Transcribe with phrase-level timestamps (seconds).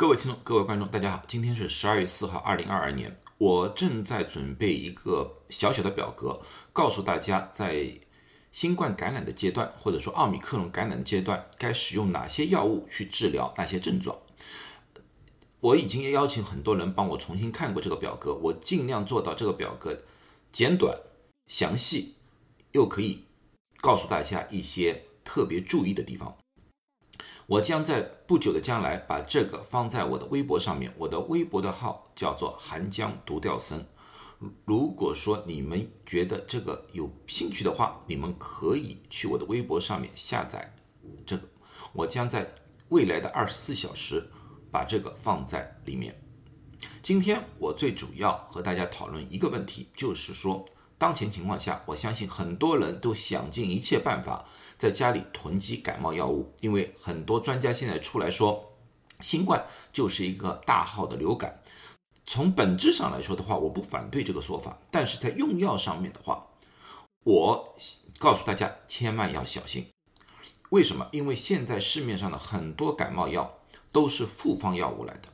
[0.00, 3.14] 各位听众、各位观众，大家好，今天是十二月四号，二零二二年。
[3.36, 6.40] 我正在准备一个小小的表格，
[6.72, 8.00] 告诉大家在
[8.50, 14.18] 新冠感染的阶段，或者说奥密克戎感染的阶段，该使用哪些药物去治疗那些症状。
[15.60, 20.02] 我已经邀请很多人帮我重新看过这个表格，我尽量做到这个表格
[20.50, 20.98] 简短、
[21.46, 22.14] 详细，
[22.72, 23.26] 又可以
[23.82, 26.34] 告诉大家一些特别注意的地方。
[27.46, 33.84] 我将在不久的将来把这个放在我的微博上面，我的微博的号叫做寒江独钓僧。
[34.64, 40.72] 如果说你们觉得这个有兴趣的话，你们可以去我的微博上面下载
[41.26, 41.48] 这个。
[41.92, 42.48] 我将在
[42.90, 44.24] 未来的二十四小时
[44.70, 46.18] 把这个放在里面。
[47.02, 50.64] 今天我最主要和大家讨论一个问题，就是说。
[51.00, 54.44] 当前情况下，我相信很多人都想尽一切办法
[54.76, 58.74] 在家里囤积感冒药物，因为很多专家现在出来说，
[59.22, 61.62] 新冠就是一个大号的流感。
[62.26, 66.48] 从本质上来说的话，我不反对这个说法，但是在用药上面的话，
[67.24, 67.74] 我
[68.18, 69.86] 告诉大家千万要小心。
[70.68, 71.08] 为什么？
[71.12, 73.56] 因为现在市面上的很多感冒药
[73.90, 75.30] 都是复方药物来的。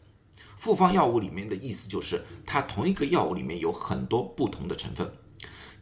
[0.57, 5.13] 复方药物里面的意思就是，它同一个药物里面有很多不同的成分。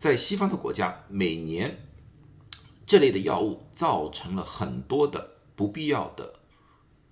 [0.04, 1.88] 在西方的国家，每年
[2.84, 6.40] 这类的药物造成了很多的不必要的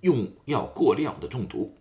[0.03, 1.75] 用药过量的中毒。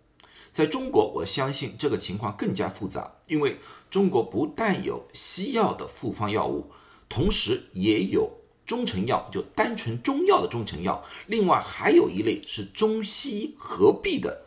[0.50, 3.58] 在中国，我相信这个情况更加复杂，因为
[3.90, 6.70] 中国不但有西药的复方药物，
[7.10, 11.04] 同时也有中成药，就单纯中药的中成药。
[11.26, 14.46] 另外还有一类是中西合璧的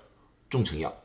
[0.50, 1.04] 中成药。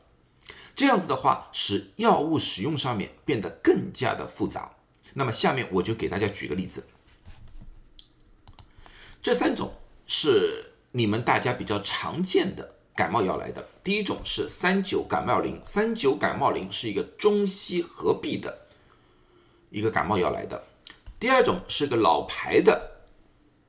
[0.75, 4.77] 这样子的话，使药物使用上面变得更加的复杂。
[5.13, 6.85] 那么下面我就给大家举个例子，
[9.21, 9.73] 这三种
[10.07, 13.67] 是你们大家比较常见的感冒药来的。
[13.83, 18.67] 第一种是三九感冒灵，三九感冒灵是一个中西合璧的
[19.69, 20.63] 一个感冒药来的。
[21.19, 23.03] 第二种是个老牌的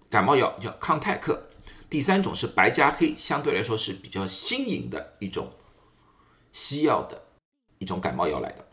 [0.09, 1.49] 感冒药，叫康泰克。
[1.91, 5.53] 第三种是白加黑，相对来说是比较新颖的一种
[6.53, 7.23] 西药的
[7.79, 8.67] 一种感冒药来的。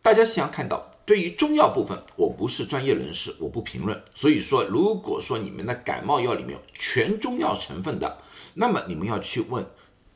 [0.00, 0.90] 大家想看到。
[1.08, 4.04] 对于中药部分，我不是专业人士，我不评论。
[4.14, 8.18] 所以说，如果说你们的感冒药里面有全中药成分的，
[8.52, 9.66] 那么你们要去问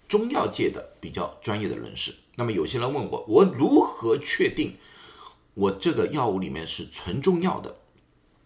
[0.06, 2.14] 中药界的比较专业的人士。
[2.36, 4.76] 那么有些人问我，我如何确定
[5.54, 7.74] 我这个药物里面是纯中药的？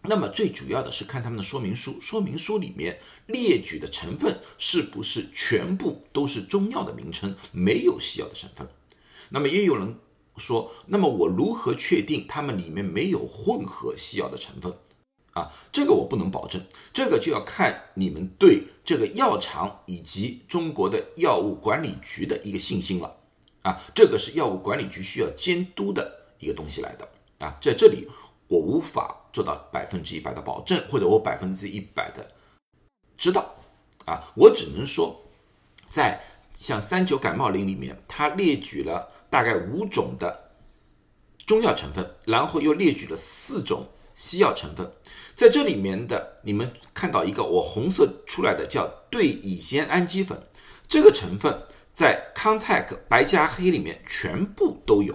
[0.03, 8.69] 那么最主要的是看他们的说明书，说明书里面列举的成分是不是全部都是中药的名称，没有西药的成分？
[9.31, 9.99] 那么也有人。
[10.39, 14.73] 说，那么我如何确定它们里面没有混合西药的成分？
[15.33, 23.17] 啊，这个我不能保证，这个就要看你们对这个药厂以及中国的药物管理局的一个信心了。
[23.61, 27.07] 啊，这个是药物管理局需要监督的一个东西来的。
[27.37, 28.07] 啊，在这里
[28.47, 32.27] 我无法做到百分之一百的保证，或者我百分之一百的
[33.15, 33.53] 知道。
[34.05, 35.21] 啊，我只能说，
[35.89, 36.23] 在
[36.57, 39.07] 像三九感冒灵里面，它列举了。
[39.29, 40.51] 大概五种的
[41.45, 43.85] 中药成分，然后又列举了四种
[44.15, 44.89] 西药成分，
[45.35, 50.39] 在这里面的你们看到一个我红色出来的叫对乙酰氨基酚，
[50.87, 51.61] 这个成分
[51.93, 55.13] 在康泰克白加黑里面全部都有。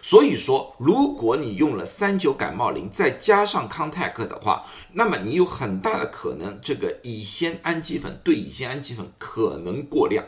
[0.00, 4.64] 所以说，如果你用了三九感冒灵再加上康泰克的话，
[4.94, 10.24] 那么你有很大的可能这个乙酰氨基酚对乙酰氨基酚可能过量。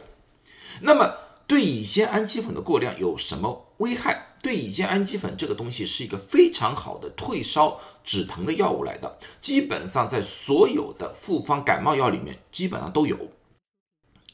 [0.80, 1.14] 那么
[1.46, 4.28] 对乙酰氨基酚的过量有什么危害？
[4.42, 13.16] 对乙酰氨基酚这个东西是一个非常好的退烧止疼的药物来的，基本上在所有的复方感冒药里面基本上都有。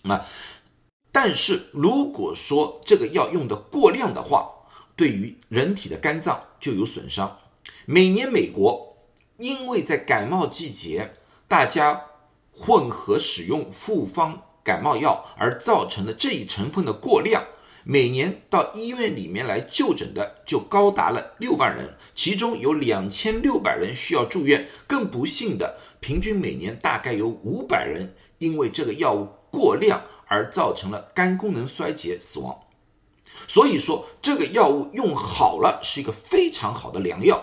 [0.05, 0.25] 啊，
[1.13, 4.51] 但是如果说这个药用的过量的话，
[4.97, 7.39] 对于人体的肝脏就有损伤。
[7.85, 8.97] 每年美国
[9.37, 11.13] 因为在感冒季节
[11.47, 12.07] 大家
[12.51, 14.45] 混合使用复方。
[14.69, 17.43] 感冒药而造成的这一成分的过量，
[17.85, 24.69] 每年到医院里面来就诊的就高达了六万人，其中有两千六百人需要住院。
[24.87, 32.55] 更不幸的，平均每年大概有五百人因为这个药物过量而造成了肝功能衰竭死亡。
[33.47, 37.43] 所以说，这个药物用好了是一个非常好的良药，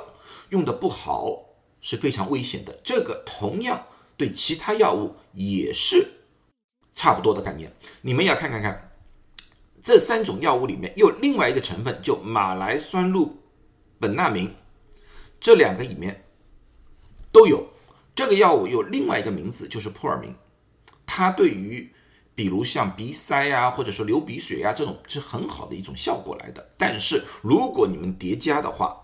[0.49, 1.39] 用的不好
[1.81, 2.79] 是非常危险的。
[2.83, 6.11] 这个同样对其他药物也是。
[6.95, 7.71] 差不多的概念，
[8.01, 8.89] 你们要看看看，
[9.81, 13.29] 这三种药物里面又另外一个成分，就马来酸氯
[13.99, 14.55] 苯那明，
[15.39, 16.23] 这两个里面
[17.31, 17.67] 都有。
[18.15, 20.33] 这个药物有另外一个名字，就是扑尔明，
[21.05, 21.91] 它对于
[22.33, 26.65] 比如像鼻塞呀，或者说流鼻血呀，这种是很好的一种效果来的。
[26.77, 28.97] 但是如果你们叠加的话，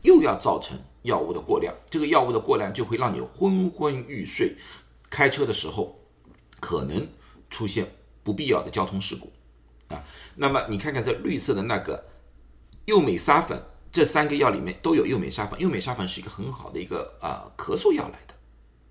[0.00, 4.56] 又要造成药物的过量，这个药物的过量就会让你昏昏欲睡，
[5.10, 5.99] 开车的时候
[6.60, 7.08] 可能
[7.48, 7.86] 出现
[8.22, 9.32] 不必要的交通事故
[9.92, 10.04] 啊。
[10.36, 12.04] 那么你看看这绿色的那个
[12.84, 18.34] 右美沙粉，这三个药里面都有右美沙粉，右美沙粉是一个很好的一个啊咳嗽药来的。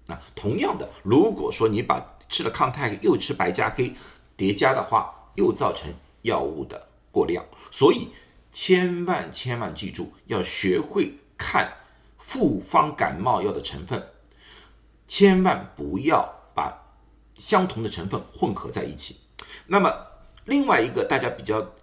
[0.07, 3.93] 那同样的，如果说你把吃了抗泰又吃白加黑
[4.35, 5.93] 叠加的话，又造成
[6.23, 8.09] 药物的过量，所以
[8.51, 11.77] 千万千万记住，要学会看
[12.17, 14.09] 复方感冒药的成分，
[15.07, 16.88] 千万不要把
[17.39, 19.21] 相同的成分混合在一起。
[19.65, 19.91] 那么
[20.45, 21.73] 另外一个大家比较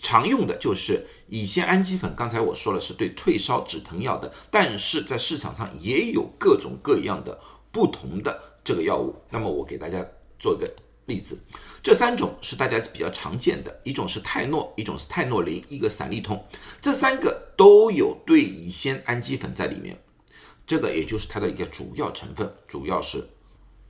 [0.00, 7.40] 常用的就是乙酰氨基酚，刚才我说了是对退烧止疼药的，但是在市场上也有各种各样的
[7.72, 8.52] 不同的。
[8.64, 10.06] 这个药物，那么我给大家
[10.38, 10.72] 做一个
[11.06, 11.36] 例子，
[11.82, 16.46] 这三种是大家比较常见的，一种是泰诺，一种是泰诺林，一个散利痛，
[16.80, 20.00] 这三个都有对乙酰氨基酚在里面，
[20.64, 23.28] 这个也就是它的一个主要成分，主要是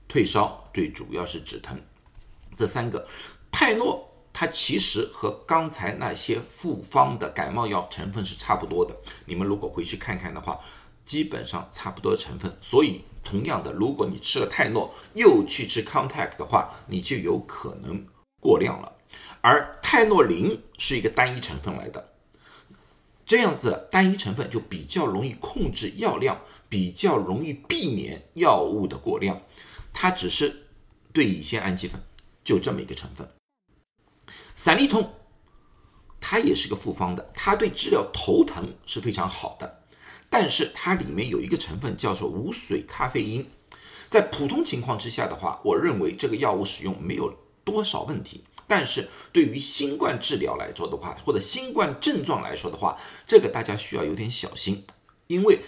[0.09, 1.81] 退烧，最主要是止疼。
[2.57, 3.07] 这三个
[3.51, 8.97] 泰诺，它其实和刚才那些复方的感冒药成分是差不多的，
[9.27, 10.61] 你们如果回去看看的话，
[11.05, 13.03] 基本上差不多的成分，所以。
[13.25, 18.05] 同样的，如果你吃了泰诺又去吃康泰克的话，你就有可能
[18.41, 18.93] 过量了。
[19.41, 22.15] 而泰诺林是一个单一成分来的，
[23.25, 29.41] 这样子单一成分就比较容易控制药量，比较容易避免药物的过量。
[29.93, 30.69] 它只是
[31.13, 32.01] 对乙酰氨基酚，
[32.43, 33.29] 就这么一个成分。
[34.55, 35.15] 散利痛，
[36.21, 39.83] 它也是个复方的，它对治疗头疼是非常好的。
[40.29, 43.51] 但是它里面有一个成分叫做无水咖啡因，
[44.09, 48.45] 在普通情况之下的话，我认为这个药物使用没有多少问题。
[48.67, 54.87] 但是对于新冠治疗来说的话，或者新冠症状来说的话，这个大家需要有点小心，
[55.27, 55.61] 因为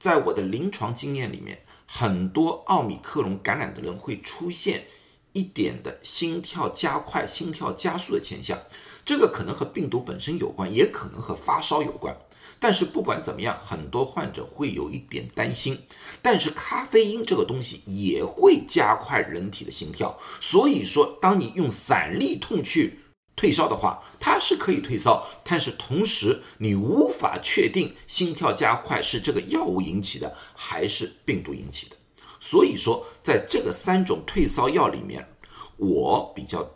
[0.00, 4.86] 在我的临床经验里面，很多奥密克戎感染的人会出现
[5.34, 8.58] 一点的心跳加快、心跳加速的现象，
[9.04, 12.16] 这个可能和病毒本身有关，也可能和发烧有关。
[12.58, 15.82] 但是不管怎么样，很多患者会有一点担心。
[16.22, 23.00] 但是咖啡因这个东西也会加快人体的心跳，所以说，当你用散利痛去
[23.34, 31.96] 退烧的话，它是可以退烧，但是同时你无法确定心跳加快是这个药物引起的还是病毒引起的。
[32.38, 35.28] 所以说，在这个三种退烧药里面，
[35.76, 36.70] 我比较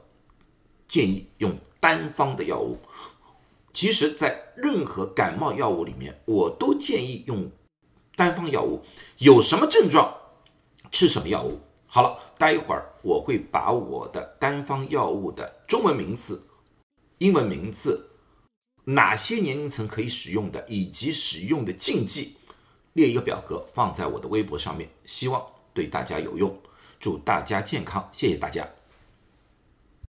[0.86, 2.78] 建议用单方的药物。
[3.72, 7.50] 其实，在任何感冒药物里面，我都建议用
[8.14, 8.82] 单方药物。
[9.18, 10.16] 有什么症状，
[10.90, 11.60] 吃什么药物。
[11.86, 16.46] 好了，待会儿我会把我的单方药物的中文名字、
[17.18, 18.10] 英文名字，
[18.84, 22.36] 哪些年龄层可以使用的，以及使用的禁忌，
[22.92, 26.54] 列一个表格放在我的微博上面，希望对大家有用。
[26.98, 28.75] 祝大家健康，谢谢大家。